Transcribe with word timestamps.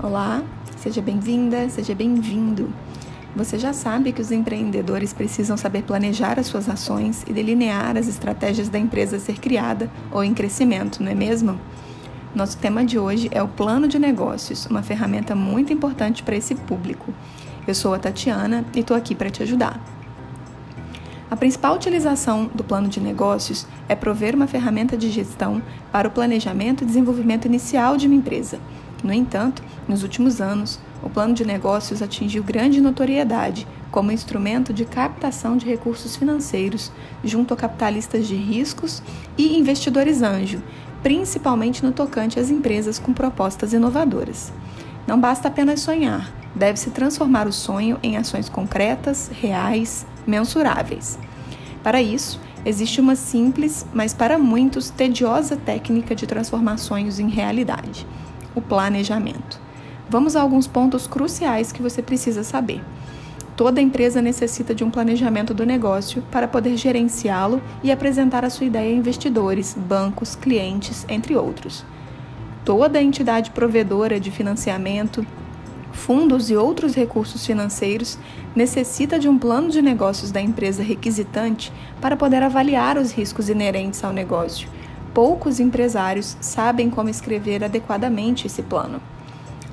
Olá, 0.00 0.44
seja 0.76 1.02
bem-vinda, 1.02 1.68
seja 1.68 1.92
bem-vindo. 1.92 2.72
Você 3.34 3.58
já 3.58 3.72
sabe 3.72 4.12
que 4.12 4.22
os 4.22 4.30
empreendedores 4.30 5.12
precisam 5.12 5.56
saber 5.56 5.82
planejar 5.82 6.38
as 6.38 6.46
suas 6.46 6.68
ações 6.68 7.24
e 7.26 7.32
delinear 7.32 7.96
as 7.96 8.06
estratégias 8.06 8.68
da 8.68 8.78
empresa 8.78 9.16
a 9.16 9.20
ser 9.20 9.40
criada 9.40 9.90
ou 10.12 10.22
em 10.22 10.32
crescimento, 10.32 11.02
não 11.02 11.10
é 11.10 11.16
mesmo? 11.16 11.58
Nosso 12.32 12.56
tema 12.58 12.84
de 12.84 12.96
hoje 12.96 13.28
é 13.32 13.42
o 13.42 13.48
plano 13.48 13.88
de 13.88 13.98
negócios, 13.98 14.66
uma 14.66 14.84
ferramenta 14.84 15.34
muito 15.34 15.72
importante 15.72 16.22
para 16.22 16.36
esse 16.36 16.54
público. 16.54 17.12
Eu 17.66 17.74
sou 17.74 17.92
a 17.92 17.98
Tatiana 17.98 18.64
e 18.76 18.78
estou 18.78 18.96
aqui 18.96 19.16
para 19.16 19.30
te 19.30 19.42
ajudar. 19.42 19.82
A 21.28 21.34
principal 21.34 21.74
utilização 21.74 22.48
do 22.54 22.62
plano 22.62 22.86
de 22.86 23.00
negócios 23.00 23.66
é 23.88 23.96
prover 23.96 24.36
uma 24.36 24.46
ferramenta 24.46 24.96
de 24.96 25.10
gestão 25.10 25.60
para 25.90 26.06
o 26.06 26.10
planejamento 26.12 26.84
e 26.84 26.86
desenvolvimento 26.86 27.46
inicial 27.46 27.96
de 27.96 28.06
uma 28.06 28.14
empresa 28.14 28.60
no 29.02 29.12
entanto, 29.12 29.62
nos 29.86 30.02
últimos 30.02 30.40
anos, 30.40 30.78
o 31.02 31.08
plano 31.08 31.32
de 31.32 31.44
negócios 31.44 32.02
atingiu 32.02 32.42
grande 32.42 32.80
notoriedade 32.80 33.66
como 33.90 34.12
instrumento 34.12 34.72
de 34.72 34.84
captação 34.84 35.56
de 35.56 35.66
recursos 35.66 36.16
financeiros 36.16 36.92
junto 37.22 37.54
a 37.54 37.56
capitalistas 37.56 38.26
de 38.26 38.34
riscos 38.34 39.02
e 39.36 39.56
investidores 39.56 40.20
anjo, 40.22 40.60
principalmente 41.02 41.84
no 41.84 41.92
tocante 41.92 42.40
às 42.40 42.50
empresas 42.50 42.98
com 42.98 43.12
propostas 43.12 43.72
inovadoras. 43.72 44.52
Não 45.06 45.18
basta 45.18 45.48
apenas 45.48 45.80
sonhar, 45.80 46.30
deve-se 46.54 46.90
transformar 46.90 47.46
o 47.46 47.52
sonho 47.52 47.98
em 48.02 48.16
ações 48.16 48.48
concretas, 48.48 49.30
reais, 49.32 50.04
mensuráveis. 50.26 51.18
Para 51.82 52.02
isso, 52.02 52.40
existe 52.64 53.00
uma 53.00 53.14
simples, 53.14 53.86
mas 53.94 54.12
para 54.12 54.38
muitos 54.38 54.90
tediosa 54.90 55.56
técnica 55.56 56.14
de 56.14 56.26
transformar 56.26 56.76
sonhos 56.76 57.20
em 57.20 57.28
realidade 57.28 58.04
o 58.58 58.62
planejamento. 58.62 59.60
Vamos 60.10 60.36
a 60.36 60.42
alguns 60.42 60.66
pontos 60.66 61.06
cruciais 61.06 61.72
que 61.72 61.82
você 61.82 62.02
precisa 62.02 62.42
saber. 62.42 62.82
Toda 63.56 63.80
empresa 63.80 64.22
necessita 64.22 64.74
de 64.74 64.84
um 64.84 64.90
planejamento 64.90 65.52
do 65.52 65.66
negócio 65.66 66.22
para 66.30 66.46
poder 66.46 66.76
gerenciá-lo 66.76 67.60
e 67.82 67.90
apresentar 67.90 68.44
a 68.44 68.50
sua 68.50 68.66
ideia 68.66 68.92
a 68.92 68.96
investidores, 68.96 69.76
bancos, 69.76 70.36
clientes, 70.36 71.04
entre 71.08 71.36
outros. 71.36 71.84
Toda 72.64 73.02
entidade 73.02 73.50
provedora 73.50 74.20
de 74.20 74.30
financiamento, 74.30 75.26
fundos 75.92 76.50
e 76.50 76.56
outros 76.56 76.94
recursos 76.94 77.44
financeiros 77.44 78.18
necessita 78.54 79.18
de 79.18 79.28
um 79.28 79.36
plano 79.36 79.70
de 79.70 79.82
negócios 79.82 80.30
da 80.30 80.40
empresa 80.40 80.82
requisitante 80.82 81.72
para 82.00 82.16
poder 82.16 82.42
avaliar 82.42 82.96
os 82.96 83.10
riscos 83.10 83.48
inerentes 83.48 84.04
ao 84.04 84.12
negócio 84.12 84.68
poucos 85.18 85.58
empresários 85.58 86.36
sabem 86.40 86.88
como 86.88 87.08
escrever 87.08 87.64
adequadamente 87.64 88.46
esse 88.46 88.62
plano. 88.62 89.02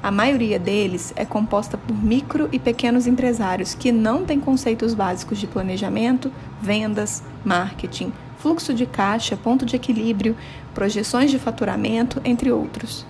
A 0.01 0.09
maioria 0.09 0.57
deles 0.57 1.13
é 1.15 1.23
composta 1.23 1.77
por 1.77 1.95
micro 1.95 2.49
e 2.51 2.57
pequenos 2.57 3.05
empresários 3.05 3.75
que 3.75 3.91
não 3.91 4.25
têm 4.25 4.39
conceitos 4.39 4.95
básicos 4.95 5.37
de 5.37 5.45
planejamento, 5.45 6.31
vendas, 6.59 7.21
marketing, 7.43 8.11
fluxo 8.39 8.73
de 8.73 8.87
caixa, 8.87 9.37
ponto 9.37 9.67
de 9.67 9.75
equilíbrio, 9.75 10.35
projeções 10.73 11.29
de 11.29 11.37
faturamento, 11.37 12.19
entre 12.25 12.51
outros. 12.51 13.05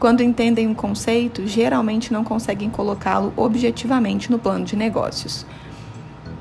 Quando 0.00 0.24
entendem 0.24 0.66
um 0.66 0.74
conceito, 0.74 1.46
geralmente 1.46 2.12
não 2.12 2.24
conseguem 2.24 2.68
colocá-lo 2.68 3.32
objetivamente 3.36 4.28
no 4.28 4.40
plano 4.40 4.64
de 4.64 4.74
negócios. 4.74 5.46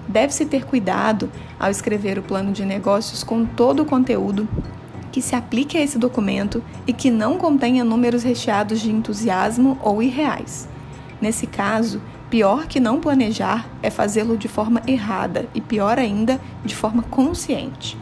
Deve-se 0.07 0.47
ter 0.47 0.65
cuidado 0.65 1.30
ao 1.59 1.69
escrever 1.69 2.17
o 2.17 2.23
plano 2.23 2.52
de 2.52 2.65
negócios 2.65 3.23
com 3.23 3.45
todo 3.45 3.83
o 3.83 3.85
conteúdo 3.85 4.49
que 5.16 5.21
se 5.21 5.33
aplique 5.33 5.77
a 5.77 5.81
esse 5.81 5.97
documento 5.97 6.61
e 6.85 6.91
que 6.91 7.09
não 7.09 7.38
contenha 7.38 7.85
números 7.85 8.21
recheados 8.21 8.81
de 8.81 8.91
entusiasmo 8.91 9.80
ou 9.81 10.03
irreais. 10.03 10.67
Nesse 11.21 11.47
caso, 11.47 12.02
pior 12.30 12.67
que 12.67 12.81
não 12.81 12.99
planejar 12.99 13.65
é 13.81 13.89
fazê-lo 13.89 14.37
de 14.37 14.49
forma 14.49 14.81
errada 14.86 15.48
e, 15.55 15.61
pior 15.61 15.98
ainda, 15.98 16.37
de 16.65 16.76
forma 16.76 17.02
consciente. 17.02 17.98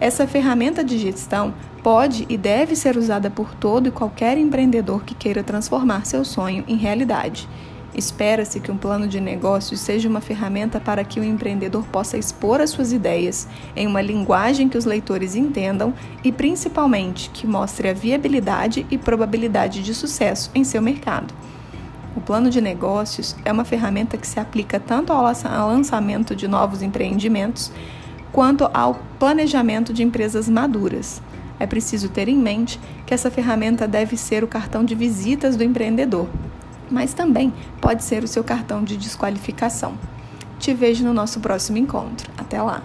Essa 0.00 0.26
ferramenta 0.26 0.82
de 0.82 0.96
gestão 0.96 1.52
pode 1.82 2.24
e 2.30 2.38
deve 2.38 2.74
ser 2.74 2.96
usada 2.96 3.28
por 3.28 3.54
todo 3.54 3.88
e 3.88 3.92
qualquer 3.92 4.38
empreendedor 4.38 5.04
que 5.04 5.14
queira 5.14 5.42
transformar 5.42 6.06
seu 6.06 6.24
sonho 6.24 6.64
em 6.66 6.76
realidade 6.76 7.46
Espera-se 7.94 8.58
que 8.58 8.72
um 8.72 8.76
plano 8.76 9.06
de 9.06 9.20
negócios 9.20 9.78
seja 9.78 10.08
uma 10.08 10.20
ferramenta 10.20 10.80
para 10.80 11.04
que 11.04 11.20
o 11.20 11.24
empreendedor 11.24 11.84
possa 11.84 12.18
expor 12.18 12.60
as 12.60 12.70
suas 12.70 12.92
ideias 12.92 13.46
em 13.76 13.86
uma 13.86 14.02
linguagem 14.02 14.68
que 14.68 14.76
os 14.76 14.84
leitores 14.84 15.36
entendam 15.36 15.94
e, 16.24 16.32
principalmente, 16.32 17.30
que 17.30 17.46
mostre 17.46 17.88
a 17.88 17.94
viabilidade 17.94 18.84
e 18.90 18.98
probabilidade 18.98 19.80
de 19.82 19.94
sucesso 19.94 20.50
em 20.54 20.64
seu 20.64 20.82
mercado. 20.82 21.32
O 22.16 22.20
plano 22.20 22.50
de 22.50 22.60
negócios 22.60 23.36
é 23.44 23.52
uma 23.52 23.64
ferramenta 23.64 24.16
que 24.16 24.26
se 24.26 24.40
aplica 24.40 24.80
tanto 24.80 25.12
ao 25.12 25.68
lançamento 25.68 26.34
de 26.34 26.48
novos 26.48 26.82
empreendimentos 26.82 27.70
quanto 28.32 28.68
ao 28.74 29.00
planejamento 29.20 29.92
de 29.92 30.02
empresas 30.02 30.48
maduras. 30.48 31.22
É 31.60 31.66
preciso 31.66 32.08
ter 32.08 32.28
em 32.28 32.36
mente 32.36 32.80
que 33.06 33.14
essa 33.14 33.30
ferramenta 33.30 33.86
deve 33.86 34.16
ser 34.16 34.42
o 34.42 34.48
cartão 34.48 34.84
de 34.84 34.96
visitas 34.96 35.56
do 35.56 35.62
empreendedor 35.62 36.28
mas 36.90 37.14
também 37.14 37.52
pode 37.80 38.04
ser 38.04 38.24
o 38.24 38.28
seu 38.28 38.44
cartão 38.44 38.82
de 38.82 38.96
desqualificação. 38.96 39.94
Te 40.58 40.72
vejo 40.72 41.04
no 41.04 41.12
nosso 41.12 41.40
próximo 41.40 41.78
encontro. 41.78 42.30
Até 42.38 42.60
lá! 42.62 42.82